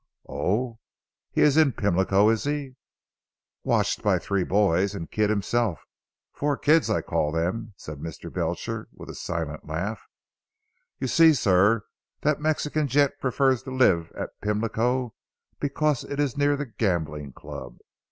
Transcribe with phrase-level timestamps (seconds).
[0.27, 0.79] "Oh,
[1.29, 2.75] he is in Pimlico is he?"
[3.63, 5.79] "Watched by three boys, and Kidd himself.
[6.33, 8.33] Four kids I call them," said Mr.
[8.33, 10.07] Belcher with a silent laugh.
[10.99, 11.83] "You see sir
[12.21, 15.13] that Mexican gent prefers to live at Pimlico
[15.59, 17.77] because it is near the Gambling Club.